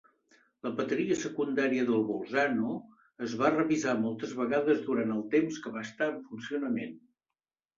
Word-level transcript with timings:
La 0.67 0.69
bateria 0.77 1.17
secundària 1.23 1.83
del 1.89 2.01
"Bolzano" 2.07 2.71
es 3.27 3.37
va 3.43 3.53
revisar 3.59 3.95
moltes 4.07 4.33
vegades 4.41 4.83
durant 4.89 5.15
el 5.19 5.23
temps 5.37 5.63
que 5.67 5.75
va 5.77 5.85
estar 5.91 6.11
en 6.15 6.19
funcionament. 6.33 6.99